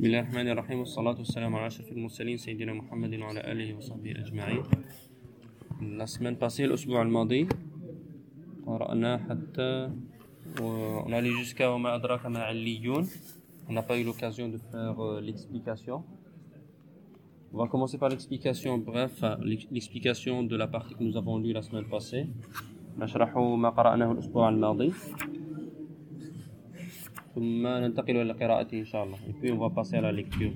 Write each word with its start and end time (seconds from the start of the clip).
بسم 0.00 0.06
الله 0.06 0.20
الرحمن 0.20 0.48
الرحيم 0.48 0.78
والصلاة 0.78 1.18
والسلام 1.18 1.56
على 1.56 1.66
أشرف 1.66 1.92
المرسلين 1.92 2.36
سيدنا 2.36 2.72
محمد 2.72 3.20
وعلى 3.20 3.52
آله 3.52 3.76
وصحبه 3.76 4.10
أجمعين 4.10 4.62
La 5.98 6.06
semaine 6.06 6.38
passée, 6.38 6.66
l'Usbu' 6.66 6.96
al-Madi, 6.96 7.46
قرأنا 8.66 9.18
حتى 9.28 9.90
on 10.58 11.12
allait 11.12 11.36
jusqu'à 11.44 11.68
أدراك 11.68 12.26
ما 12.26 12.40
عليون 12.40 13.08
On 13.68 13.74
n'a 13.74 13.82
pas 13.82 13.98
eu 13.98 14.04
l'occasion 14.04 14.48
de 14.48 14.56
faire 14.56 14.98
euh, 15.04 15.20
l'explication. 15.20 16.02
On 17.52 17.58
va 17.58 17.68
commencer 17.68 17.98
par 17.98 18.08
l'explication, 18.08 18.78
bref, 18.78 19.22
l'explication 19.70 20.42
de 20.44 20.56
la 20.56 20.66
partie 20.66 20.94
que 20.94 21.04
nous 21.04 21.18
avons 21.18 21.36
lue 21.36 21.52
la 21.52 21.60
semaine 21.60 21.84
passée. 21.84 22.26
نشرح 22.98 23.36
ما 23.36 23.70
قرأناه 23.70 24.12
الأسبوع 24.12 24.48
الماضي 24.48 24.92
ثم 27.40 27.64
ننتقل 27.66 28.16
إلى 28.16 28.32
قراءته 28.36 28.78
إن 28.78 28.84
شاء 28.84 29.04
الله. 29.04 29.16
Et 29.28 29.32
puis 29.32 29.50
on 29.50 29.56
va 29.56 29.70
passer 29.70 29.96
à 29.96 30.02
la 30.04 30.12
lecture. 30.12 30.52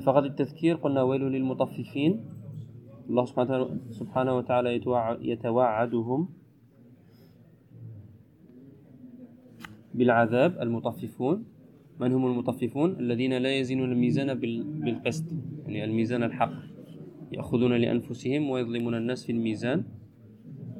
فقط 0.00 0.24
التذكير 0.24 0.76
قلنا 0.76 1.02
ويل 1.02 1.20
للمطففين. 1.20 2.24
الله 3.10 3.24
سبحانه 3.90 4.36
وتعالى 4.36 4.80
يتوعدهم 5.20 6.28
بالعذاب 9.94 10.60
المطففون. 10.60 11.44
من 12.00 12.12
هم 12.12 12.26
المطففون؟ 12.26 12.90
الذين 12.96 13.32
لا 13.44 13.52
يزنون 13.60 13.92
الميزان 13.92 14.34
بالقسط 14.80 15.24
يعني 15.66 15.84
الميزان 15.84 16.22
الحق. 16.22 16.71
يأخذون 17.32 17.72
لأنفسهم 17.72 18.50
ويظلمون 18.50 18.94
الناس 18.94 19.26
في 19.26 19.32
الميزان. 19.32 19.84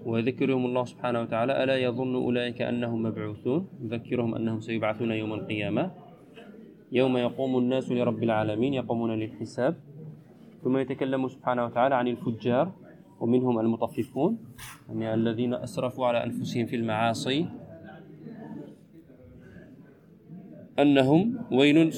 ويذكرهم 0.04 0.66
الله 0.66 0.84
سبحانه 0.84 1.20
وتعالى 1.22 1.64
ألا 1.64 1.76
يظن 1.76 2.14
أولئك 2.14 2.62
أنهم 2.62 3.02
مبعوثون؟ 3.02 3.68
يذكرهم 3.82 4.34
أنهم 4.34 4.60
سيبعثون 4.60 5.10
يوم 5.10 5.32
القيامة. 5.32 5.90
يوم 6.92 7.16
يقوم 7.16 7.58
الناس 7.58 7.92
لرب 7.92 8.22
العالمين 8.22 8.74
يقومون 8.74 9.10
للحساب. 9.10 9.74
ثم 10.62 10.76
يتكلم 10.78 11.28
سبحانه 11.28 11.64
وتعالى 11.64 11.94
عن 11.94 12.08
الفجار 12.08 12.72
ومنهم 13.20 13.60
المطففون 13.60 14.38
يعني 14.88 15.14
الذين 15.14 15.54
أسرفوا 15.54 16.06
على 16.06 16.24
أنفسهم 16.24 16.66
في 16.66 16.76
المعاصي. 16.76 17.46
أنهم 20.78 21.52
ويل 21.52 21.92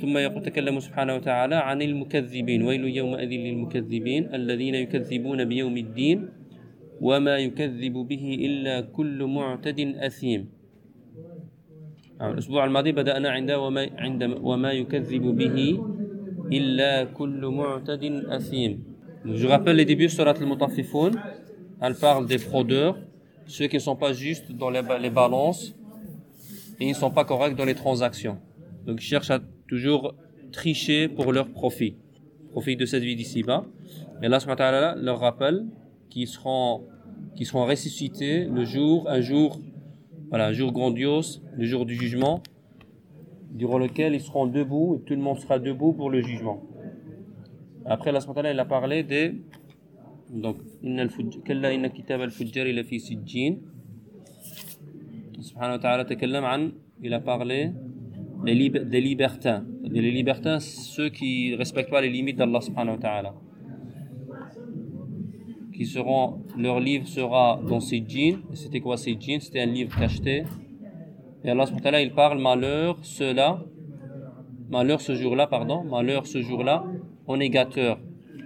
ثم 0.00 0.14
يتكلم 0.18 0.80
سبحانه 0.80 1.14
وتعالى 1.14 1.56
عن 1.56 1.82
المكذبين. 1.82 2.62
ويل 2.62 2.84
يومئذ 2.84 3.28
للمكذبين 3.28 4.34
الذين 4.34 4.74
يكذبون 4.74 5.44
بيوم 5.44 5.76
الدين 5.76 6.28
وما 7.00 7.36
يكذب 7.38 7.92
به 7.92 8.24
إلا 8.40 8.80
كل 8.80 9.18
معتد 9.24 9.78
أثيم. 9.96 10.48
آه، 12.20 12.30
الأسبوع 12.30 12.64
الماضي 12.64 12.92
بدأنا 12.92 13.28
عند 13.30 13.50
وما, 13.50 13.82
عند 13.98 14.22
وما 14.42 14.72
يكذب 14.72 15.22
به 15.22 15.56
إلا 16.52 17.04
كل 17.04 17.40
معتد 17.46 18.04
أثيم. 18.28 18.98
Je 19.24 19.46
rappelle 19.46 19.76
les 19.76 19.84
débuts 19.84 20.08
sur 20.08 20.26
المطففون 20.28 21.12
Elle 21.80 21.94
parle 21.94 22.26
des 22.26 22.38
fraudeurs, 22.38 22.98
ceux 23.46 23.68
qui 23.68 23.76
ne 23.76 23.80
sont 23.80 23.94
pas 23.94 24.12
justes 24.12 24.50
dans 24.50 24.70
les 24.70 25.10
balances, 25.10 25.77
et 26.80 26.84
ils 26.84 26.90
ne 26.90 26.94
sont 26.94 27.10
pas 27.10 27.24
corrects 27.24 27.56
dans 27.56 27.64
les 27.64 27.74
transactions. 27.74 28.38
Donc 28.86 29.02
ils 29.02 29.06
cherchent 29.06 29.30
à 29.30 29.40
toujours 29.66 30.14
tricher 30.52 31.08
pour 31.08 31.32
leur 31.32 31.48
profit, 31.50 31.96
profit 32.50 32.76
de 32.76 32.86
cette 32.86 33.02
vie 33.02 33.16
d'ici-bas. 33.16 33.66
Et 34.22 34.26
Allah 34.26 34.94
leur 34.96 35.20
rappelle 35.20 35.66
qu'ils 36.08 36.28
seront, 36.28 36.84
qu'ils 37.36 37.46
seront 37.46 37.66
ressuscités 37.66 38.44
le 38.44 38.64
jour, 38.64 39.08
un 39.08 39.20
jour, 39.20 39.60
voilà, 40.30 40.48
un 40.48 40.52
jour 40.52 40.72
grandiose, 40.72 41.42
le 41.56 41.64
jour 41.64 41.86
du 41.86 41.94
jugement, 41.94 42.42
durant 43.50 43.78
lequel 43.78 44.14
ils 44.14 44.20
seront 44.20 44.46
debout 44.46 44.96
et 44.96 45.06
tout 45.06 45.14
le 45.14 45.20
monde 45.20 45.38
sera 45.38 45.58
debout 45.58 45.92
pour 45.92 46.10
le 46.10 46.20
jugement. 46.20 46.62
Après, 47.84 48.10
Allah 48.10 48.52
il 48.52 48.60
a 48.60 48.64
parlé 48.64 49.02
des 49.02 49.34
donc, 50.30 50.58
fi 52.84 53.00
sijjin 53.00 53.56
il 57.02 57.14
a 57.14 57.20
parlé 57.20 57.72
des, 58.44 58.70
des 58.70 59.00
libertins. 59.00 59.64
Les 59.82 60.10
libertins, 60.10 60.60
ceux 60.60 61.08
qui 61.08 61.50
ne 61.52 61.56
respectent 61.56 61.90
pas 61.90 62.00
les 62.00 62.10
limites 62.10 62.36
d'Allah 62.36 62.60
subhanahu 62.60 62.96
wa 62.96 63.00
ta'ala. 63.00 63.34
Qui 65.74 65.84
seront, 65.86 66.42
leur 66.56 66.78
livre 66.80 67.06
sera 67.06 67.60
dans 67.68 67.80
ces 67.80 68.04
jeans. 68.06 68.38
C'était 68.52 68.80
quoi 68.80 68.96
ces 68.96 69.16
jeans 69.18 69.40
C'était 69.40 69.60
un 69.62 69.66
livre 69.66 69.96
cacheté. 69.98 70.44
Et 71.42 71.50
Allah 71.50 71.66
subhanahu 71.66 71.74
wa 71.74 71.80
ta'ala, 71.80 72.02
il 72.02 72.12
parle 72.12 72.40
malheur, 72.40 72.98
cela, 73.02 73.64
malheur 74.70 75.00
ce 75.00 75.14
jour-là, 75.14 75.46
pardon, 75.46 75.82
malheur 75.84 76.26
ce 76.26 76.40
jour-là. 76.40 76.84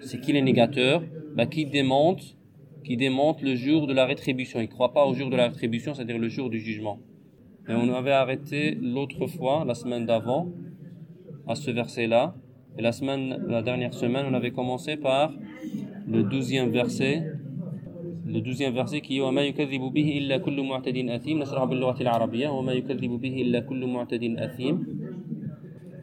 C'est 0.01 0.21
qui 0.21 0.33
les 0.33 0.43
négateurs? 0.43 1.03
Bah, 1.34 1.47
Qui 1.47 1.67
démonte 1.67 2.37
qui 2.84 2.96
démonte 2.96 3.41
le 3.41 3.56
jour 3.56 3.85
de 3.85 3.94
la 3.94 4.06
rétribution. 4.06 4.59
Il 4.59 4.63
ne 4.63 4.68
croit 4.72 4.94
pas 4.94 5.06
au 5.06 5.13
jour 5.13 5.30
de 5.30 5.35
la 5.35 5.50
rétribution, 5.50 5.94
c'est-à-dire 5.94 6.18
le 6.18 6.30
jour 6.30 6.50
du 6.50 6.59
jugement. 6.59 7.00
Et 7.69 7.74
on 7.74 7.94
avait 7.94 8.13
arrêté 8.13 8.78
l'autre 8.81 9.28
fois, 9.28 9.66
la 9.66 9.75
semaine 9.75 10.06
d'avant, 10.06 10.47
à 11.47 11.56
ce 11.56 11.69
verset-là. 11.69 12.35
Et 12.78 12.81
la 12.81 12.94
semaine, 12.94 13.44
la 13.47 13.62
dernière 13.62 13.94
semaine, 13.94 14.25
on 14.30 14.34
avait 14.34 14.52
commencé 14.52 14.96
par 14.96 15.34
le 16.08 16.24
douzième 16.24 16.69
verset. 16.69 17.24
Le 18.25 18.40
douzième 18.41 18.74
verset 18.74 19.02
qui 19.02 19.18
est 19.18 19.22
وما 19.22 19.41
يكذب 19.41 19.81
به 19.94 20.18
إلا 20.18 20.38
كل 20.38 20.62
معتد 20.62 20.97
أثيم 21.09 21.40
نشرح 21.40 21.63
باللغة 21.63 22.02
العربية 22.02 22.50
وما 22.50 22.74
يكذب 22.74 23.12
به 23.22 23.41
إلا 23.41 23.59
كل 23.59 23.85
معتد 23.85 24.24
أثيم 24.38 24.85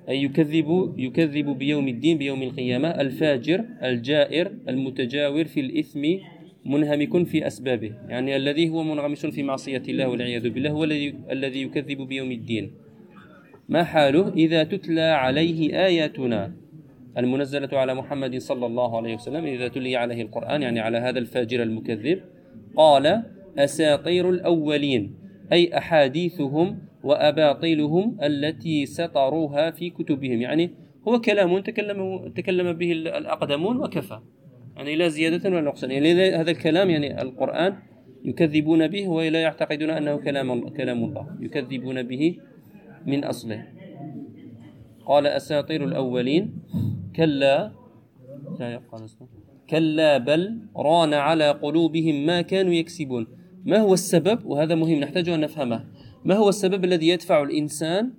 أي 0.09 0.23
يكذب 0.23 0.95
يكذب 0.99 1.59
بيوم 1.59 1.89
الدين 1.89 2.19
بيوم 2.19 2.43
القيامة 2.43 2.89
الفاجر 2.89 3.65
الجائر 3.83 4.53
المتجاور 4.69 5.45
في 5.45 5.61
الإثم 5.61 6.05
منهمك 6.66 7.28
في 7.28 7.48
أسبابه 7.48 7.94
يعني 8.08 8.36
الذي 8.36 8.70
هو 8.70 8.84
منغمس 8.84 9.26
في 9.26 9.44
معصية 9.44 9.84
الله 9.90 10.08
والعياذ 10.08 10.50
بالله 10.50 10.70
هو 10.70 10.84
الذي 11.32 11.62
يكذب 11.62 12.02
بيوم 12.02 12.32
الدين. 12.32 12.72
ما 13.70 13.84
حاله؟ 13.84 14.34
إذا 14.34 14.64
تتلى 14.64 15.02
عليه 15.02 15.86
آياتنا. 15.86 16.54
المنزلة 17.18 17.70
على 17.74 17.96
محمد 17.96 18.38
صلى 18.38 18.66
الله 18.66 18.98
عليه 18.98 19.16
وسلم 19.16 19.46
إذا 19.46 19.68
تلي 19.68 19.96
عليه 19.96 20.22
القرآن 20.22 20.62
يعني 20.62 20.80
على 20.80 20.98
هذا 20.98 21.20
الفاجر 21.20 21.64
المكذب 21.64 22.22
قال 22.76 23.24
أساطير 23.58 24.30
الأولين 24.30 25.16
أي 25.52 25.78
أحاديثهم 25.78 26.80
وأباطيلهم 27.04 28.18
التي 28.24 28.86
سطروها 28.86 29.72
في 29.72 29.90
كتبهم. 29.90 30.42
يعني 30.42 30.72
هو 31.08 31.22
كلام 31.22 31.60
تكلم 31.60 32.28
تكلم 32.36 32.74
به 32.74 32.92
الأقدمون 32.92 33.78
وكفى. 33.78 34.20
يعني 34.80 34.96
لا 34.96 35.08
زيادة 35.08 35.50
ولا 35.50 35.62
نقصان. 35.62 35.92
يعني 35.92 36.36
هذا 36.36 36.52
الكلام 36.52 36.90
يعني 36.90 37.22
القرآن 37.22 37.76
يكذبون 38.26 38.88
به 38.88 39.08
ولا 39.08 39.42
يعتقدون 39.42 39.90
أنه 39.90 40.16
كلام 40.18 40.70
كلام 40.70 41.04
الله. 41.04 41.28
يكذبون 41.40 42.04
به 42.04 42.38
من 43.06 43.24
أصله. 43.24 43.68
قال 45.06 45.28
أساطير 45.28 45.84
الأولين 45.84 46.54
كلا 47.16 47.72
كلا 49.70 50.18
بل 50.18 50.60
ران 50.78 51.14
على 51.14 51.52
قلوبهم 51.52 52.26
ما 52.26 52.42
كانوا 52.42 52.74
يكسبون. 52.74 53.28
ما 53.66 53.78
هو 53.78 53.94
السبب؟ 53.94 54.46
وهذا 54.46 54.76
مهم 54.76 55.00
نحتاج 55.00 55.30
أن 55.30 55.40
نفهمه. 55.40 55.86
ما 56.26 56.36
هو 56.36 56.50
السبب 56.50 56.86
الذي 56.86 57.08
يدفع 57.08 57.44
الإنسان 57.44 58.14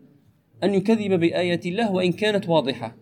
أن 0.64 0.74
يكذب 0.74 1.20
بآيات 1.20 1.66
الله 1.66 1.92
وإن 1.92 2.12
كانت 2.12 2.48
واضحة؟ 2.48 2.96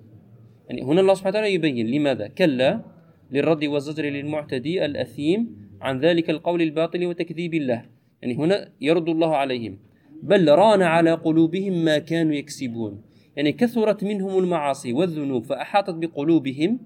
يعني 0.68 0.82
هنا 0.82 1.00
الله 1.00 1.14
سبحانه 1.14 1.30
وتعالى 1.38 1.54
يبين 1.54 1.86
لماذا؟ 1.86 2.28
كلا 2.28 2.97
للرد 3.33 3.65
والزجر 3.65 4.05
للمعتدي 4.05 4.84
الأثيم 4.84 5.69
عن 5.81 6.00
ذلك 6.00 6.31
القول 6.31 6.62
الباطل 6.62 7.06
وتكذيب 7.06 7.55
الله. 7.55 7.84
يعني 8.22 8.34
هنا 8.34 8.69
يرد 8.81 9.09
الله 9.09 9.36
عليهم. 9.36 9.78
بل 10.22 10.48
ران 10.48 10.83
على 10.83 11.13
قلوبهم 11.13 11.84
ما 11.84 11.98
كانوا 11.98 12.34
يكسبون. 12.34 13.03
يعني 13.36 13.53
كثرت 13.53 14.04
منهم 14.04 14.39
المعاصي 14.39 14.92
والذنوب 14.92 15.45
فأحاطت 15.45 15.95
بقلوبهم 15.95 16.80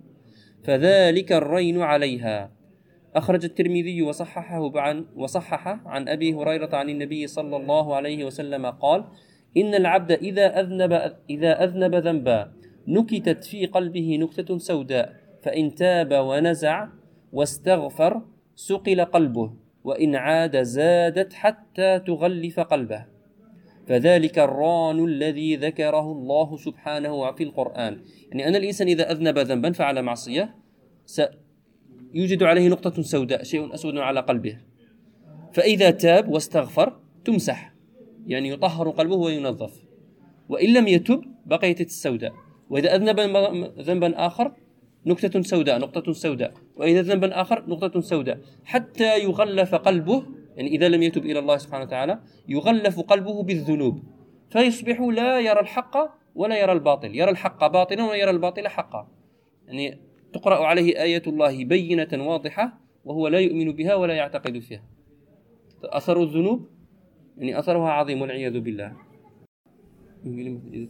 فذلك 0.65 1.33
الرين 1.33 1.81
عليها. 1.81 2.53
أخرج 3.15 3.45
الترمذي 3.45 4.03
وصححه 4.03 4.81
عن 4.81 5.07
وصحح 5.17 5.69
عن 5.87 6.09
أبي 6.09 6.35
هريرة 6.35 6.77
عن 6.77 6.89
النبي 6.89 7.27
صلى 7.27 7.57
الله 7.57 7.97
عليه 7.97 8.25
وسلم 8.25 8.67
قال 8.67 9.05
إن 9.57 9.75
العبد 9.75 10.13
إذا 10.13 10.61
أذنب 10.61 10.93
إذا 11.31 11.65
أذنب 11.65 11.95
ذنبا 11.95 12.53
نكتت 12.89 13.45
في 13.45 13.67
قلبه 13.67 14.17
نكتة 14.17 14.59
سوداء. 14.59 15.22
فإن 15.43 15.75
تاب 15.75 16.13
ونزع 16.13 16.89
واستغفر 17.33 18.23
سقل 18.55 19.05
قلبه 19.05 19.53
وإن 19.85 20.15
عاد 20.15 20.63
زادت 20.63 21.33
حتى 21.33 21.99
تغلف 21.99 22.61
قلبه. 22.61 23.07
فذلك 23.87 24.39
الران 24.39 25.05
الذي 25.05 25.57
ذكره 25.57 26.13
الله 26.13 26.57
سبحانه 26.57 27.33
في 27.33 27.45
القرآن. 27.45 28.01
يعني 28.29 28.49
أن 28.49 28.57
الإنسان 28.57 28.89
إذا 28.89 29.13
أذنب 29.13 29.39
ذنبا 29.39 29.73
فعل 29.73 30.03
معصية 30.03 30.55
يوجد 32.15 32.43
عليه 32.43 32.69
نقطة 32.69 33.03
سوداء 33.03 33.43
شيء 33.43 33.75
أسود 33.75 33.99
على 33.99 34.21
قلبه. 34.21 34.59
فإذا 35.53 35.91
تاب 35.91 36.29
واستغفر 36.29 36.97
تمسح 37.25 37.73
يعني 38.27 38.49
يطهر 38.49 38.91
قلبه 38.91 39.17
وينظف. 39.17 39.85
وإن 40.49 40.75
لم 40.75 40.89
يتب 40.89 41.25
بقيت 41.47 41.81
السوداء. 41.81 42.33
وإذا 42.71 42.95
أذنب 42.97 43.21
ذنبا 43.81 44.27
آخر 44.27 44.53
نكتة 45.07 45.43
سوداء 45.43 45.79
نقطة 45.79 46.13
سوداء. 46.13 46.55
وإذا 46.77 47.03
ذنبا 47.03 47.41
آخر 47.41 47.65
نقطة 47.69 48.01
سوداء. 48.01 48.39
حتى 48.65 49.19
يغلف 49.19 49.75
قلبه 49.75 50.23
يعني 50.57 50.69
إذا 50.69 50.89
لم 50.89 51.03
يتب 51.03 51.25
إلى 51.25 51.39
الله 51.39 51.57
سبحانه 51.57 51.85
وتعالى 51.85 52.21
يغلف 52.49 53.01
قلبه 53.01 53.43
بالذنوب. 53.43 54.03
فيصبح 54.51 55.01
لا 55.01 55.41
يرى 55.41 55.61
الحق 55.61 55.97
ولا 56.35 56.61
يرى 56.61 56.73
الباطل. 56.73 57.17
يرى 57.17 57.31
الحق 57.31 57.67
باطلا 57.67 58.11
ويرى 58.11 58.31
الباطل 58.31 58.69
حقا. 58.69 59.09
يعني 59.67 59.99
تقرأ 60.33 60.67
عليه 60.67 61.03
آية 61.03 61.23
الله 61.27 61.65
بينة 61.65 62.29
واضحة 62.29 62.81
وهو 63.05 63.29
لا 63.29 63.39
يؤمن 63.39 63.73
بها 63.73 63.95
ولا 63.95 64.15
يعتقد 64.15 64.59
فيها. 64.59 64.85
أثر 65.85 66.23
الذنوب 66.23 66.69
يعني 67.39 67.59
أثرها 67.59 67.91
عظيم 67.91 68.23
والعياذ 68.23 68.61
بالله. 68.61 68.97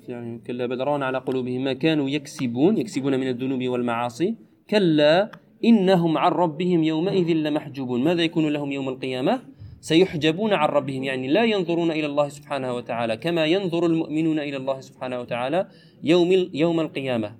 يعني 0.09 0.39
كلا 0.47 0.67
بل 0.67 0.83
على 0.83 1.19
قلوبهم 1.19 1.65
ما 1.65 1.73
كانوا 1.73 2.11
يكسبون 2.11 2.79
يكسبون 2.79 3.21
من 3.21 3.29
الذنوب 3.29 3.69
والمعاصي. 3.69 4.35
كلا 4.71 5.31
إنهم 5.65 6.19
عن 6.19 6.33
ربهم 6.33 6.83
يومئذ 6.85 7.33
لمحجوبون. 7.33 8.05
ماذا 8.05 8.23
يكون 8.23 8.49
لهم 8.49 8.73
يوم 8.73 8.89
القيامة؟ 8.89 9.43
سيحجبون 9.81 10.53
عن 10.53 10.69
ربهم 10.69 11.03
يعني 11.05 11.29
لا 11.29 11.45
ينظرون 11.45 11.91
إلى 11.91 12.07
الله 12.07 12.29
سبحانه 12.29 12.75
وتعالى 12.75 13.17
كما 13.17 13.47
ينظر 13.47 13.87
المؤمنون 13.87 14.39
إلى 14.39 14.57
الله 14.57 14.81
سبحانه 14.81 15.21
وتعالى 15.21 15.69
يوم, 16.03 16.51
يوم 16.55 16.81
القيامة. 16.81 17.37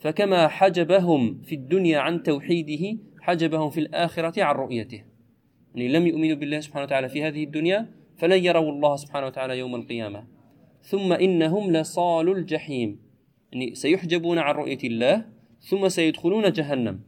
فكما 0.00 0.48
حجبهم 0.48 1.40
في 1.42 1.54
الدنيا 1.54 1.98
عن 1.98 2.22
توحيده 2.22 2.98
حجبهم 3.20 3.70
في 3.70 3.80
الآخرة 3.80 4.42
عن 4.42 4.54
رؤيته. 4.54 5.02
يعني 5.74 5.88
لم 5.88 6.06
يؤمنوا 6.06 6.36
بالله 6.36 6.60
سبحانه 6.60 6.84
وتعالى 6.84 7.08
في 7.08 7.22
هذه 7.22 7.44
الدنيا 7.44 7.88
فلن 8.16 8.44
يروا 8.44 8.72
الله 8.72 8.96
سبحانه 8.96 9.26
وتعالى 9.26 9.58
يوم 9.58 9.74
القيامة. 9.74 10.31
ثم 10.81 11.13
إنهم 11.13 11.71
لصال 11.71 12.29
الجحيم 12.29 12.99
يعني 13.51 13.75
سيحجبون 13.75 14.37
عن 14.37 14.55
رؤية 14.55 14.83
الله 14.83 15.25
ثم 15.61 15.89
سيدخلون 15.89 16.51
جهنم 16.51 16.99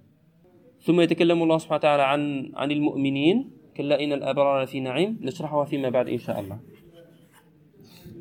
ثم 0.82 1.02
يتكلم 1.02 1.44
الله 1.44 1.58
سبحانه 1.58 1.78
وتعالى 1.78 2.04
عن 2.04 2.52
عن 2.56 2.72
المؤمنين 2.72 3.52
كلا 3.78 4.04
إن 4.04 4.14
الأبرار 4.14 4.66
في 4.68 4.80
نعيم 4.80 5.20
نشرحها 5.22 5.66
فيما 5.66 5.90
بعد 5.90 6.10
إن 6.10 6.18
شاء 6.18 6.40
الله 6.40 6.60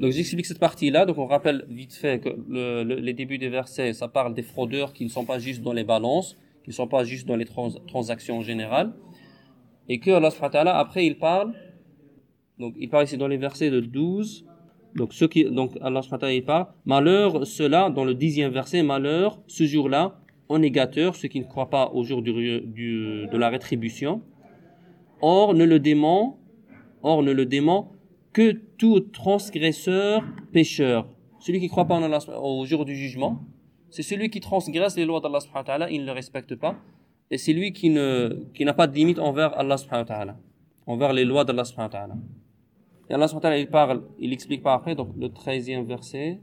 Donc 0.00 0.12
j'explique 0.12 0.47
cette 0.47 0.61
partie-là. 0.61 1.06
Donc 1.06 1.19
on 1.19 1.26
rappelle 1.26 1.67
vite 1.69 1.93
fait 1.93 2.20
que 2.20 2.29
le, 2.29 2.85
le, 2.85 2.94
les 2.97 3.15
débuts 3.15 3.38
des 3.38 3.49
versets, 3.49 3.93
ça 3.93 4.06
parle 4.06 4.32
des 4.32 4.43
fraudeurs 4.43 4.93
qui 4.93 5.03
ne 5.05 5.09
sont 5.09 5.25
pas 5.25 5.41
juste 5.41 5.62
dans 5.62 5.73
les 5.73 5.82
balances, 5.82 6.37
qui 6.62 6.70
ne 6.70 6.75
sont 6.75 6.87
pas 6.87 7.03
juste 7.03 7.26
dans 7.26 7.35
les 7.35 7.44
trans 7.44 7.70
transactions 7.88 8.41
générales. 8.41 8.93
Et 9.88 9.99
que 9.99 10.12
Allah 10.12 10.79
après 10.79 11.05
il 11.05 11.19
parle, 11.19 11.53
donc 12.61 12.75
il 12.79 12.88
parle 12.88 13.05
ici 13.06 13.17
dans 13.17 13.26
les 13.26 13.38
versets 13.38 13.70
de 13.70 13.81
12 13.81 14.47
donc, 14.95 15.13
ceux 15.13 15.28
qui, 15.28 15.45
donc 15.45 15.72
Allah 15.81 16.01
il 16.31 16.45
parle, 16.45 16.68
malheur, 16.86 17.48
cela, 17.48 17.90
dans 17.90 18.06
le 18.06 18.13
dixième 18.13 18.51
verset, 18.51 18.84
malheur, 18.84 19.40
ce 19.48 19.66
jour-là, 19.66 20.19
au 20.50 20.60
négateur, 20.60 21.16
ceux 21.16 21.28
qui 21.28 21.40
ne 21.40 21.45
croient 21.45 21.69
pas 21.69 21.90
au 21.94 22.04
jour 22.04 22.22
du, 22.22 22.31
de 22.31 23.38
la 23.38 23.50
rétribution. 23.50 24.22
Or, 25.22 25.54
ne 25.54 25.63
le 25.63 25.80
dément, 25.80 26.40
or, 27.01 27.24
ne 27.24 27.31
le 27.31 27.45
dément 27.45 27.94
que 28.34 28.51
tout 28.51 29.00
transgresseur 29.00 30.24
pécheur. 30.51 31.07
Celui 31.40 31.60
qui 31.60 31.66
ne 31.66 31.72
croit 31.72 31.86
pas 31.86 32.00
au 32.40 32.66
jour 32.66 32.86
du 32.86 32.95
jugement, 32.95 33.44
c'est 33.90 34.04
celui 34.04 34.30
qui 34.30 34.40
transgresse 34.40 34.95
les 34.95 35.06
lois 35.06 35.22
d'Allah, 35.22 35.90
il 35.90 36.01
ne 36.01 36.06
le 36.06 36.12
respecte 36.12 36.56
pas. 36.56 36.75
Et 37.31 37.38
c'est 37.38 37.54
lui 37.54 37.74
qui 37.74 37.90
ne, 37.90 38.45
qui 38.54 38.66
n'a 38.66 38.74
pas 38.74 38.88
de 38.88 38.95
limite 38.95 39.18
envers 39.18 39.57
Allah, 39.57 39.78
envers 40.86 41.13
les 41.13 41.25
lois 41.25 41.45
d'Allah. 41.45 41.63
Et 43.10 43.14
Allah 43.14 43.28
il 43.58 43.68
parle, 43.68 44.04
il 44.20 44.32
explique 44.34 44.64
par 44.64 44.74
après, 44.74 44.96
donc 44.96 45.10
le 45.18 45.28
13e 45.28 45.86
verset. 45.86 46.40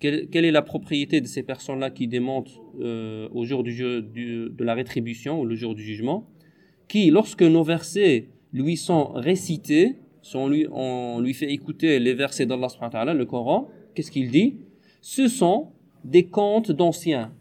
Quelle, 0.00 0.44
est 0.44 0.50
la 0.50 0.62
propriété 0.62 1.20
de 1.20 1.26
ces 1.26 1.42
personnes-là 1.42 1.90
qui 1.90 2.08
démontent 2.08 2.50
euh, 2.80 3.28
au 3.32 3.44
jour 3.44 3.62
de 3.62 4.62
la 4.62 4.74
rétribution 4.74 5.40
ou 5.40 5.46
le 5.46 5.54
jour 5.54 5.74
du 5.74 5.82
jugement? 5.82 6.28
Qui, 6.88 7.10
lorsque 7.10 7.42
nos 7.42 7.62
versets 7.62 8.28
lui 8.52 8.76
sont 8.76 9.12
récités, 9.14 9.96
si 10.20 10.36
on 10.36 10.48
lui, 10.48 10.66
on 10.70 11.20
lui 11.20 11.32
fait 11.32 11.50
écouter 11.50 11.98
les 12.00 12.12
versets 12.12 12.44
d'Allah, 12.44 13.14
le 13.14 13.24
Coran, 13.24 13.68
qu'est-ce 13.94 14.10
qu'il 14.10 14.30
dit? 14.30 14.56
Ce 15.00 15.28
sont 15.28 15.68
des 16.04 16.26
contes 16.26 16.70
d'anciens. 16.70 17.32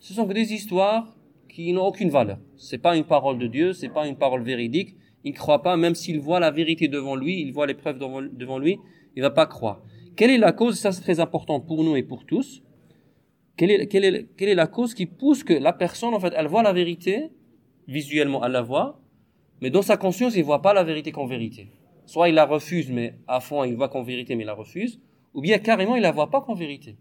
Ce 0.00 0.14
sont 0.14 0.26
des 0.26 0.54
histoires 0.54 1.14
qui 1.50 1.72
n'ont 1.72 1.86
aucune 1.86 2.10
valeur. 2.10 2.38
C'est 2.56 2.78
pas 2.78 2.96
une 2.96 3.04
parole 3.04 3.38
de 3.38 3.46
Dieu, 3.46 3.72
c'est 3.72 3.88
pas 3.88 4.06
une 4.06 4.16
parole 4.16 4.42
véridique. 4.42 4.96
Il 5.24 5.32
ne 5.32 5.36
croit 5.36 5.62
pas, 5.62 5.76
même 5.76 5.94
s'il 5.94 6.20
voit 6.20 6.40
la 6.40 6.50
vérité 6.50 6.88
devant 6.88 7.16
lui, 7.16 7.40
il 7.40 7.52
voit 7.52 7.66
les 7.66 7.74
preuves 7.74 7.98
devant, 7.98 8.58
lui, 8.58 8.78
il 9.16 9.22
va 9.22 9.30
pas 9.30 9.46
croire. 9.46 9.82
Quelle 10.16 10.30
est 10.30 10.38
la 10.38 10.52
cause? 10.52 10.78
Ça, 10.78 10.92
c'est 10.92 11.02
très 11.02 11.20
important 11.20 11.60
pour 11.60 11.84
nous 11.84 11.96
et 11.96 12.02
pour 12.02 12.24
tous. 12.24 12.62
Quelle 13.56 13.70
est, 13.70 14.54
la 14.54 14.66
cause 14.66 14.94
qui 14.94 15.04
pousse 15.04 15.44
que 15.44 15.52
la 15.52 15.74
personne, 15.74 16.14
en 16.14 16.20
fait, 16.20 16.32
elle 16.34 16.46
voit 16.46 16.62
la 16.62 16.72
vérité, 16.72 17.30
visuellement, 17.86 18.42
elle 18.44 18.52
la 18.52 18.62
voit, 18.62 19.02
mais 19.60 19.68
dans 19.68 19.82
sa 19.82 19.98
conscience, 19.98 20.34
il 20.36 20.44
voit 20.44 20.62
pas 20.62 20.72
la 20.72 20.84
vérité 20.84 21.12
qu'en 21.12 21.26
vérité. 21.26 21.68
Soit 22.06 22.30
il 22.30 22.34
la 22.34 22.46
refuse, 22.46 22.90
mais 22.90 23.14
à 23.28 23.40
fond, 23.40 23.62
il 23.64 23.76
voit 23.76 23.88
qu'en 23.88 24.02
vérité, 24.02 24.34
mais 24.34 24.44
il 24.44 24.46
la 24.46 24.54
refuse, 24.54 24.98
ou 25.34 25.42
bien 25.42 25.58
carrément, 25.58 25.96
il 25.96 26.02
la 26.02 26.12
voit 26.12 26.30
pas 26.30 26.40
qu'en 26.40 26.54
vérité. 26.54 26.96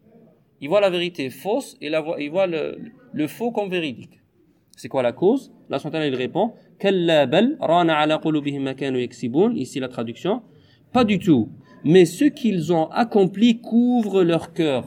Il 0.59 0.67
voit 0.67 0.81
la 0.81 0.89
vérité 0.89 1.29
fausse 1.29 1.77
et 1.79 1.89
la 1.89 2.01
voit, 2.01 2.21
il 2.21 2.29
voit 2.29 2.47
le, 2.47 2.77
le 3.13 3.27
faux 3.27 3.51
comme 3.51 3.69
véridique. 3.69 4.18
C'est 4.79 4.87
quoi 4.87 5.03
la 5.03 5.11
cause? 5.11 5.51
La 5.67 5.77
Sultan 5.77 6.01
il 6.03 6.15
répond 6.15 6.53
Ici 9.55 9.79
la 9.81 9.89
traduction. 9.89 10.41
Pas 10.93 11.03
du 11.03 11.19
tout. 11.19 11.49
Mais 11.83 12.05
ce 12.05 12.23
qu'ils 12.23 12.71
ont 12.71 12.87
accompli 12.89 13.59
couvre 13.59 14.23
leur 14.23 14.53
cœur. 14.53 14.85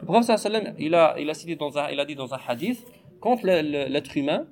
Le 0.00 0.06
prophète 0.06 0.48
il 0.78 0.94
a, 0.94 1.14
il 1.18 1.28
a, 1.28 1.34
cité 1.34 1.56
dans 1.56 1.76
un, 1.76 1.90
il 1.90 2.00
a 2.00 2.06
dit 2.06 2.14
dans 2.14 2.32
un 2.32 2.38
hadith 2.48 2.86
quand 3.20 3.42
l'être 3.42 4.16
humain, 4.16 4.46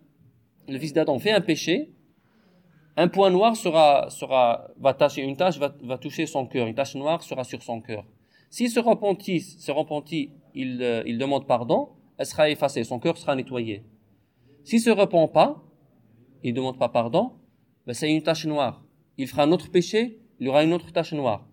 le 0.69 0.79
fils 0.79 0.93
d'Adam, 0.93 1.19
fait 1.19 1.33
un 1.33 1.41
péché, 1.41 1.91
un 2.99 3.09
point 3.09 3.31
noir 3.31 3.57
sera, 3.57 4.11
sera, 4.11 4.69
va 4.79 4.93
tâcher, 4.93 5.23
une 5.23 5.39
tache 5.39 5.57
va, 5.57 5.75
va 5.83 5.97
toucher 5.97 6.27
son 6.27 6.45
cœur, 6.47 6.67
une 6.67 6.75
tache 6.75 6.97
noire 6.97 7.23
sera 7.23 7.45
sur 7.45 7.63
son 7.63 7.81
cœur. 7.81 8.05
S'il 8.51 8.69
se 8.69 8.79
repentit, 8.79 9.41
se 9.41 9.73
repentit, 9.73 10.33
il, 10.55 10.83
euh, 10.83 11.03
il 11.07 11.17
demande 11.17 11.47
pardon, 11.47 11.89
elle 12.19 12.27
sera 12.27 12.51
effacée, 12.51 12.85
son 12.85 12.99
cœur 12.99 13.17
sera 13.17 13.35
nettoyé. 13.35 13.85
S'il 14.65 14.81
se 14.81 14.91
repent 14.91 15.33
pas, 15.33 15.63
il 16.43 16.53
ne 16.53 16.57
demande 16.57 16.79
pas 16.79 16.89
pardon, 16.89 17.33
ben 17.87 17.95
c'est 17.95 18.11
une 18.11 18.23
tache 18.23 18.47
noire. 18.47 18.85
Il 19.19 19.27
fera 19.27 19.45
un 19.45 19.53
autre 19.53 19.71
péché, 19.71 20.21
il 20.41 20.49
aura 20.49 20.65
une 20.65 20.73
autre 20.73 20.93
tache 20.93 21.13
noire. 21.13 21.49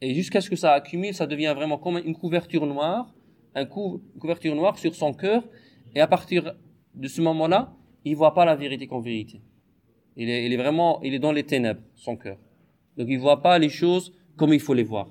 Et 0.00 0.14
jusqu'à 0.14 0.40
ce 0.40 0.48
que 0.48 0.56
ça 0.56 0.72
accumule, 0.72 1.14
ça 1.14 1.26
devient 1.26 1.52
vraiment 1.56 1.78
comme 1.78 1.98
une 1.98 2.14
couverture 2.14 2.66
noire, 2.66 3.12
un 3.54 3.62
une 3.64 4.20
couverture 4.20 4.54
noire 4.54 4.78
sur 4.78 4.94
son 4.94 5.12
cœur. 5.12 5.42
Et 5.94 6.00
à 6.00 6.06
partir 6.06 6.54
de 6.94 7.08
ce 7.08 7.20
moment-là, 7.20 7.74
il 8.04 8.14
voit 8.14 8.34
pas 8.34 8.44
la 8.44 8.54
vérité 8.54 8.86
qu'en 8.86 9.00
vérité. 9.00 9.42
Il 10.16 10.28
est, 10.28 10.56
vraiment, 10.56 11.00
il 11.02 11.14
est 11.14 11.18
dans 11.20 11.30
les 11.30 11.44
ténèbres, 11.44 11.82
son 11.94 12.16
cœur. 12.16 12.38
Donc 12.96 13.06
il 13.08 13.18
voit 13.18 13.40
pas 13.40 13.58
les 13.58 13.68
choses 13.68 14.12
comme 14.36 14.52
il 14.52 14.60
faut 14.60 14.74
les 14.74 14.82
voir. 14.82 15.08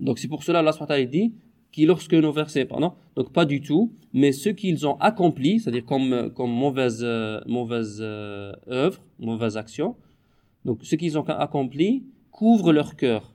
Donc 0.00 0.18
c'est 0.18 0.26
pour 0.26 0.42
cela, 0.42 0.58
Allah 0.58 1.06
dit, 1.06 1.34
qui 1.72 1.86
lorsque 1.86 2.12
nos 2.12 2.32
versets, 2.32 2.66
pardon, 2.66 2.92
donc 3.16 3.32
pas 3.32 3.46
du 3.46 3.62
tout, 3.62 3.92
mais 4.12 4.30
ce 4.32 4.50
qu'ils 4.50 4.86
ont 4.86 4.96
accompli, 5.00 5.58
c'est-à-dire 5.58 5.84
comme, 5.84 6.30
comme 6.34 6.52
mauvaise, 6.52 7.00
euh, 7.02 7.40
mauvaise 7.46 7.98
euh, 8.00 8.52
œuvre, 8.68 9.02
mauvaise 9.18 9.56
action, 9.56 9.96
donc 10.66 10.80
ce 10.82 10.94
qu'ils 10.96 11.18
ont 11.18 11.22
accompli 11.22 12.04
couvre 12.30 12.72
leur 12.72 12.94
cœur. 12.94 13.34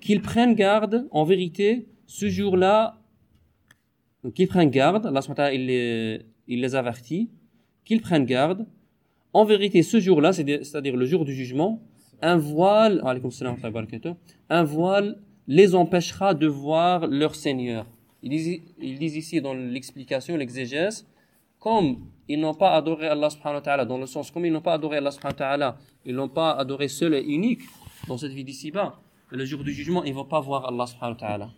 Qu'ils 0.00 0.22
prennent 0.22 0.54
garde, 0.54 1.06
en 1.10 1.24
vérité, 1.24 1.88
ce 2.06 2.28
jour-là, 2.28 2.98
qu'ils 4.34 4.48
prennent 4.48 4.70
garde, 4.70 5.06
Allah 5.06 5.52
il 5.52 5.66
les, 5.66 6.20
il 6.46 6.60
les 6.60 6.74
avertit, 6.74 7.30
qu'ils 7.84 8.00
prennent 8.00 8.24
garde, 8.24 8.66
en 9.32 9.44
vérité, 9.44 9.82
ce 9.82 9.98
jour-là, 9.98 10.32
c'est-à-dire 10.32 10.96
le 10.96 11.06
jour 11.06 11.24
du 11.24 11.34
jugement, 11.34 11.82
un 12.20 12.36
voile, 12.36 13.02
un 14.50 14.64
voile 14.64 15.18
les 15.46 15.74
empêchera 15.74 16.34
de 16.34 16.46
voir 16.46 17.06
leur 17.06 17.34
Seigneur. 17.34 17.86
Ils 18.22 18.30
disent, 18.30 19.16
ici 19.16 19.40
dans 19.40 19.54
l'explication, 19.54 20.36
l'exégèse, 20.36 21.06
comme 21.58 21.98
ils 22.28 22.38
n'ont 22.38 22.54
pas 22.54 22.74
adoré 22.74 23.08
Allah 23.08 23.30
subhanahu 23.30 23.56
wa 23.56 23.60
ta'ala, 23.62 23.84
dans 23.84 23.98
le 23.98 24.06
sens 24.06 24.30
comme 24.30 24.46
ils 24.46 24.52
n'ont 24.52 24.60
pas 24.60 24.74
adoré 24.74 24.98
Allah 24.98 25.10
subhanahu 25.10 25.34
wa 25.34 25.38
ta'ala, 25.38 25.76
ils 26.04 26.14
n'ont 26.14 26.28
pas 26.28 26.52
adoré 26.52 26.88
seul 26.88 27.14
et 27.14 27.22
unique 27.22 27.62
dans 28.06 28.16
cette 28.16 28.32
vie 28.32 28.44
d'ici-bas, 28.44 29.00
le 29.30 29.44
jour 29.44 29.64
du 29.64 29.72
jugement, 29.72 30.04
ils 30.04 30.10
ne 30.10 30.16
vont 30.16 30.24
pas 30.24 30.40
voir 30.40 30.66
Allah 30.66 30.86
subhanahu 30.86 31.14
wa 31.14 31.18
ta'ala. 31.20 31.50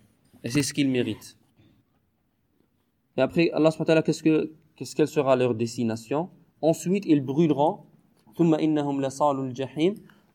Et 0.43 0.51
c'est 0.51 0.63
ce 0.63 0.73
qu'ils 0.73 0.89
méritent. 0.89 1.37
Et 3.17 3.21
après, 3.21 3.51
Allah 3.51 3.71
subhanahu 3.71 3.81
wa 3.81 3.87
ta'ala, 3.87 4.03
qu'est-ce 4.03 4.23
que, 4.23 4.53
qu'est-ce 4.77 4.97
qu'elle 4.97 5.09
sera 5.09 5.37
leur 5.37 5.55
destination? 5.55 6.31
Ensuite, 6.63 7.05
ils 7.07 7.21
brûleront. 7.21 7.81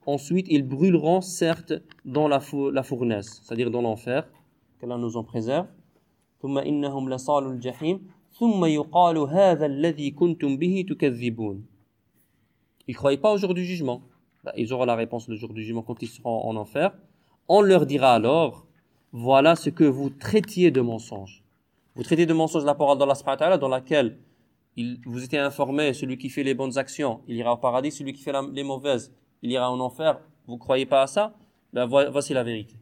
Ensuite, 0.10 0.48
ils 0.50 0.68
brûleront 0.68 1.22
certes 1.22 1.74
dans 2.04 2.28
la, 2.28 2.40
fournaise, 2.40 3.42
c'est-à-dire 3.44 3.70
dans 3.70 3.84
l'enfer. 3.84 4.28
Qu'Allah 4.82 4.98
nous 4.98 5.18
en 5.18 5.24
préserve. 5.24 5.68
Ils 6.44 6.50
ne 12.90 12.94
croyaient 12.96 13.18
pas 13.20 13.32
au 13.32 13.38
jour 13.38 13.54
du 13.54 13.64
jugement. 13.64 14.02
Bah, 14.44 14.52
ils 14.58 14.74
auront 14.74 14.86
la 14.86 14.96
réponse 14.96 15.28
le 15.28 15.36
jour 15.36 15.54
du 15.54 15.62
jugement 15.62 15.84
quand 15.84 16.02
ils 16.02 16.08
seront 16.08 16.44
en 16.44 16.56
enfer. 16.56 16.92
On 17.48 17.62
leur 17.62 17.86
dira 17.86 18.16
alors, 18.16 18.66
voilà 19.12 19.56
ce 19.56 19.70
que 19.70 19.84
vous 19.84 20.10
traitiez 20.10 20.72
de 20.72 20.82
mensonge. 20.82 21.44
Vous 21.94 22.02
traitez 22.02 22.26
de 22.26 22.34
mensonge 22.34 22.66
la 22.66 22.74
parole 22.74 22.98
d'Allah 22.98 23.58
dans 23.60 23.68
laquelle 23.68 24.18
vous 25.06 25.24
étiez 25.24 25.38
informé, 25.38 25.94
celui 25.94 26.18
qui 26.18 26.30
fait 26.30 26.42
les 26.42 26.56
bonnes 26.56 26.80
actions, 26.80 27.22
il 27.28 27.36
ira 27.36 27.54
au 27.54 27.58
paradis, 27.58 27.92
celui 27.92 28.14
qui 28.14 28.24
fait 28.24 28.34
les 28.54 28.64
mauvaises, 28.64 29.14
il 29.42 29.52
ira 29.52 29.72
en 29.72 29.80
enfer. 29.80 30.20
Vous 30.48 30.56
ne 30.56 30.60
croyez 30.60 30.86
pas 30.86 31.04
à 31.04 31.08
ça? 31.08 31.34
Ben, 31.74 31.86
Voici 31.86 32.34
la 32.34 32.44
vérité. 32.44 32.76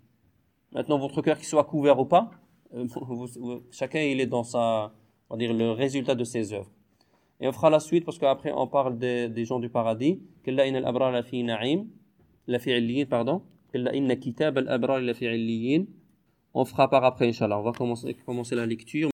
Maintenant, 0.71 0.97
votre 0.97 1.21
cœur, 1.21 1.37
qu'il 1.37 1.47
soit 1.47 1.63
couvert 1.63 1.99
ou 1.99 2.05
pas, 2.05 2.31
euh, 2.75 2.87
chacun 3.71 4.01
il 4.01 4.19
est 4.19 4.27
dans 4.27 4.43
sa, 4.43 4.91
on 5.29 5.35
va 5.35 5.37
dire, 5.37 5.53
le 5.53 5.71
résultat 5.71 6.15
de 6.15 6.23
ses 6.23 6.53
œuvres. 6.53 6.71
Et 7.39 7.47
on 7.47 7.51
fera 7.51 7.69
la 7.69 7.79
suite 7.79 8.03
parce 8.03 8.17
qu'après 8.17 8.51
on 8.51 8.67
parle 8.67 8.97
des, 8.97 9.45
gens 9.45 9.59
du 9.59 9.69
paradis. 9.69 10.19
On 16.53 16.65
fera 16.65 16.89
par 16.89 17.03
après, 17.03 17.27
Inch'Allah. 17.27 17.59
On 17.59 17.63
va 17.63 17.71
commencer 17.71 18.55
la 18.55 18.65
lecture. 18.65 19.09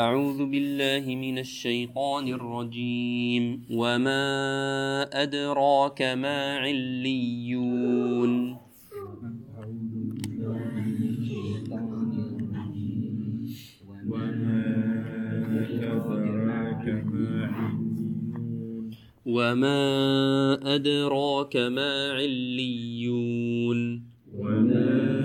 أعوذ 0.00 0.46
بالله 0.46 1.14
من 1.14 1.38
الشيطان 1.38 2.28
الرجيم. 2.28 3.62
وما 3.70 4.22
أدراك 5.12 6.02
ما 6.02 6.58
عليون. 6.58 8.56
وما 19.26 20.74
أدراك 20.74 21.56
ما 21.56 22.12
عليون. 22.12 24.02
وما 24.38 25.19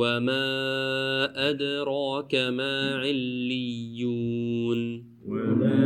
وما 0.00 0.48
أدراك 1.50 2.34
ما 2.34 2.94
عليون 3.04 4.80
وما 5.26 5.84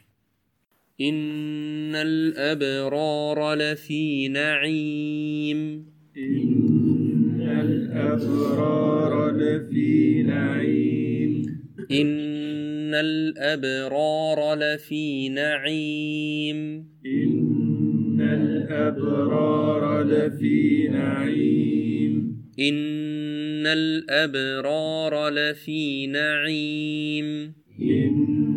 إن 1.01 1.95
الأبرار 1.95 3.55
لفي 3.55 4.29
نعيم. 4.29 5.87
إن 6.17 7.41
الأبرار 7.41 9.31
لفي 9.31 10.23
نعيم. 10.23 11.61
إن 11.91 12.95
الأبرار 12.95 14.55
لفي 14.59 15.29
نعيم. 15.29 16.89
إن 17.07 18.21
الأبرار 18.21 20.03
لفي 20.03 20.89
نعيم. 20.89 22.43
إن 22.59 23.67
الأبرار 23.67 25.29
لفي 25.29 26.07
نعيم. 26.07 27.53
إن 27.81 28.56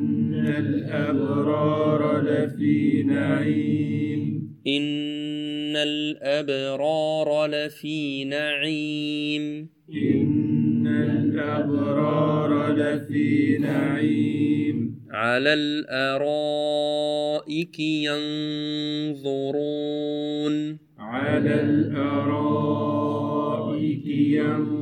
الأبرار 0.50 2.22
لفي 2.22 3.04
نعيم. 3.04 4.54
إن 4.68 5.76
الأبرار 5.76 7.46
لفي 7.46 8.24
نعيم. 8.24 9.70
إن 9.94 10.88
الأبرار 10.88 12.74
لفي 12.74 13.58
نعيم. 13.58 15.00
على 15.12 15.54
الأرائك 15.54 17.80
ينظرون. 17.80 20.78
على 21.00 21.62
الأرائك 21.62 24.08
ينظرون. 24.08 24.79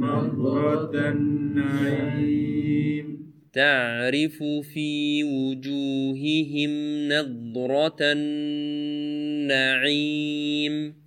نظرة 0.00 0.90
النعيم. 0.94 3.18
تعرف 3.52 4.42
في 4.72 5.24
وجوههم 5.24 6.70
نظرة 7.08 7.96
النعيم. 8.00 9.48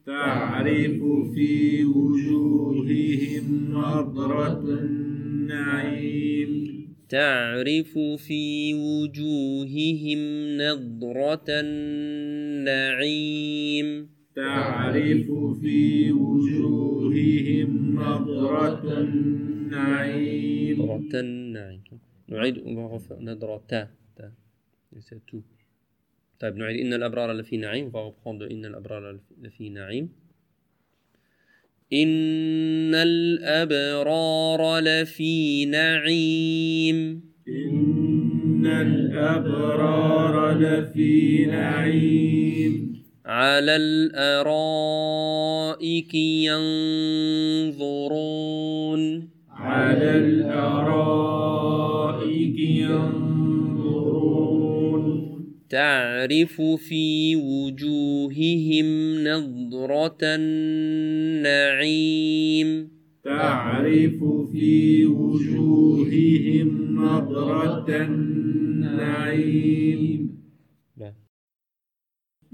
تعرف 0.05 1.03
في 1.33 1.85
وجوههم 1.85 3.73
نظرة 3.73 4.63
النعيم. 4.67 6.70
تعرف 7.11 7.97
في 7.97 8.73
وجوههم 8.73 10.21
نظرة 10.57 11.45
النعيم. 11.49 13.07
تعرف 14.35 15.27
في 15.61 16.11
وجوههم 16.11 17.95
نظرة 17.95 18.99
النعيم. 19.01 20.81
نظرة 20.81 21.19
النعيم. 21.19 21.81
نعيد 22.27 22.57
تو 25.27 25.41
طيب 26.39 26.55
نعيد 26.55 26.85
إن 26.85 26.93
الأبرار 26.93 27.33
لفي 27.33 27.57
نعيم. 27.57 27.91
Reprendre 27.91 28.51
إن 28.51 28.65
الأبرار 28.65 29.19
لفي 29.41 29.69
نعيم. 29.69 30.20
إن 31.93 32.95
الأبرار 32.95 34.79
لفي 34.79 35.65
نعيم 35.65 37.21
إن 37.47 38.65
الأبرار 38.65 40.57
لفي 40.57 41.45
نعيم 41.45 43.01
على 43.25 43.75
الأرائك 43.75 44.93
ينظرون 47.73 48.11
على 49.49 50.11
الأرائك 50.17 51.39
ينظرون 52.59 53.20
تعرف 55.71 56.61
في 56.61 57.35
وجوههم 57.35 58.87
نضرة 59.27 60.17
النعيم. 60.21 61.69
تعرف 63.23 64.23
في 64.51 65.05
وجوههم 65.05 66.95
نضرة 66.99 67.85
النعيم. 67.89 69.21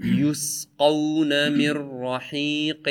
يسقون 0.04 1.52
من 1.52 1.70
رحيق 2.02 2.88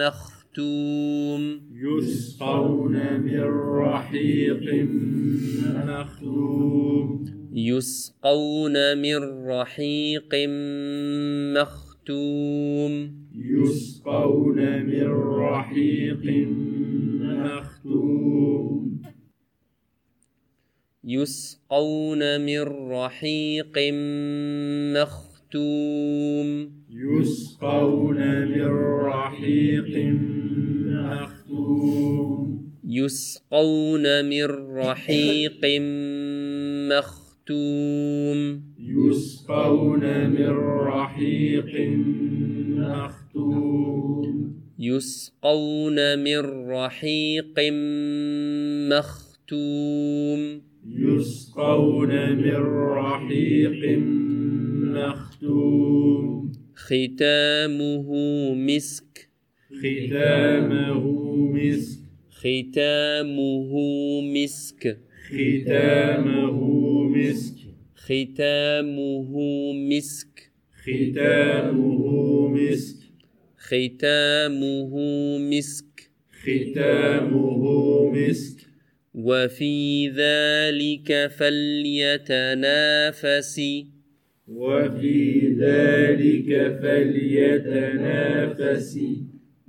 مختوم. 0.00 1.60
يسقون 1.72 3.20
من 3.20 3.40
رحيق 3.78 4.88
مختوم. 5.74 7.39
يسقون 7.54 8.98
من 8.98 9.46
رحيق 9.46 10.34
مختوم. 11.58 13.24
يسقون 13.36 14.82
من 14.82 15.06
رحيق 15.40 16.46
مختوم. 17.20 19.02
يسقون 21.04 22.40
من 22.40 22.90
رحيق 22.92 23.92
مختوم. 24.96 26.82
يسقون 26.90 28.48
من 28.48 28.66
رحيق 29.06 30.06
مختوم. 30.86 32.72
يسقون 32.84 34.24
من 34.24 34.44
رحيق 34.76 35.80
مختوم. 36.90 37.19
يسقون 38.78 40.30
من 40.30 40.50
رحيق 40.86 41.90
مختوم. 42.78 44.60
يسقون 44.78 46.18
من 46.18 46.70
رحيق 46.70 47.72
مختوم. 48.90 50.60
يسقون 50.98 52.08
من 52.36 52.56
رحيق 52.92 53.98
مختوم. 54.96 56.52
ختامه 56.76 58.08
مسك. 58.54 59.28
ختامه 59.78 61.04
مسك. 61.52 62.00
ختامه 62.30 63.72
مسك. 64.20 64.96
ختامه 65.30 66.69
مسك. 67.20 67.56
ختامه 67.96 69.72
مسك. 69.72 70.50
ختامه 70.84 72.48
مسك. 72.48 72.96
ختامه 73.58 74.92
مسك. 75.38 76.10
ختامه 76.42 77.62
مسك. 78.10 78.58
وفي 79.14 80.08
ذلك 80.08 81.30
فليتنافس. 81.36 82.80
وفي 84.48 85.48
ذلك 85.60 86.78
فليتنافس. 86.82 88.30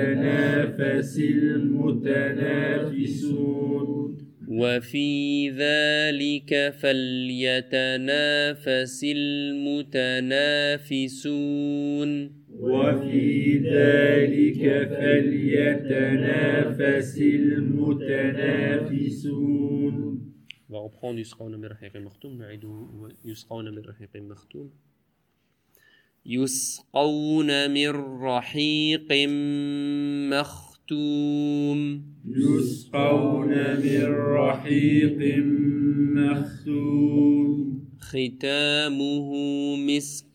المتنافسون. 1.18 2.30
وفي 4.48 5.50
ذلك 5.50 6.74
فليتنافس 6.80 7.84
المتنافسون. 9.04 10.00
وفي 12.60 13.58
ذلك 13.58 14.62
فليتنافس 14.90 16.38
المتنافسون. 17.18 18.40
Reprendre 20.70 21.18
يسقون 21.18 21.54
من 21.60 21.64
رحيق 21.64 21.96
مختوم 21.96 22.38
نعيده 22.38 22.86
يسقون 23.24 23.74
من 23.74 23.82
رحيق 23.82 24.16
مختوم 24.16 24.70
يسقون 26.26 27.70
من 27.70 27.90
رحيق 28.22 29.28
مختوم 30.30 32.02
يسقون 32.26 33.48
من 33.84 34.04
رحيق 34.14 35.44
مختوم 36.16 37.50
ختامه 38.00 39.30
مسك 39.76 40.29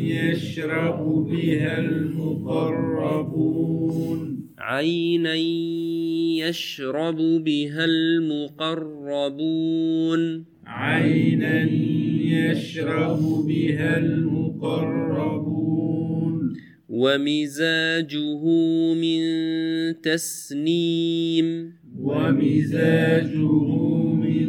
يشرب 0.00 1.28
بها 1.30 1.78
المقربون. 1.80 3.28
عينا 4.58 5.34
يشرب 6.48 7.16
بها 7.16 7.84
المقربون. 7.84 8.88
عينا 10.68 11.62
يشرب 12.22 13.46
بها 13.46 13.98
المقربون. 13.98 16.56
ومزاجه 16.88 18.44
من 18.94 19.20
تسنيم. 20.02 21.72
ومزاجه 21.98 23.52
من 24.14 24.48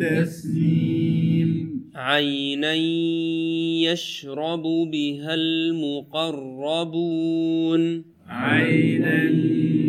تسنيم. 0.00 1.80
عينا 1.94 2.74
يشرب 3.92 4.62
بها 4.92 5.34
المقربون. 5.34 8.04
عينا 8.28 9.30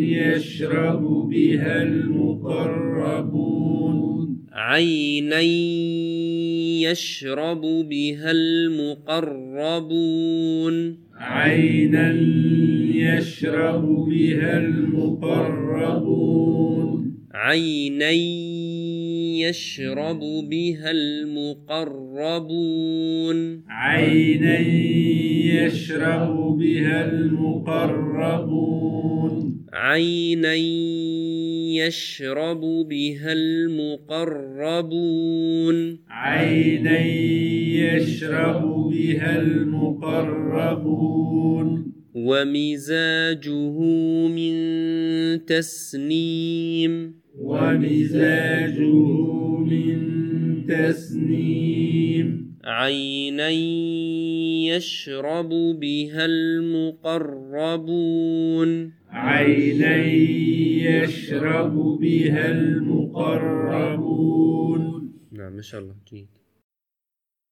يشرب 0.00 1.30
بها 1.30 1.82
المقربون. 1.82 3.95
عينا 4.56 5.40
يشرب 6.80 7.60
بها 7.60 8.30
المقربون. 8.30 9.56
عينا 11.14 12.12
يشرب 12.94 13.84
بها 14.08 14.58
المقربون. 14.58 16.16
عينا 17.34 18.10
يشرب 19.48 20.20
بها 20.50 20.90
المقربون. 20.90 22.16
عينا 23.68 24.58
يشرب 25.64 26.36
بها 26.58 27.10
المقربون. 27.10 28.66
عينا 29.72 30.54
يشرب 31.76 32.60
بها 32.60 33.32
المقربون. 33.32 35.98
عينا 36.08 37.06
يشرب 37.96 38.90
بها 38.90 39.40
المقربون. 39.40 41.92
ومزاجه 42.14 43.80
من 44.28 44.56
تسنيم. 45.46 47.14
ومزاجه 47.38 48.94
من 49.58 49.98
تسنيم. 50.68 52.45
عينا 52.66 53.50
يشرب 54.74 55.48
بها 55.80 56.24
المقربون. 56.24 57.72
عينا 59.10 60.04
يشرب 61.02 61.74
بها 62.00 62.50
المقربون. 62.50 63.92
نعم 65.32 65.52
ما 65.52 65.62
شاء 65.62 65.80
الله. 65.80 65.94
جيد. 66.10 66.35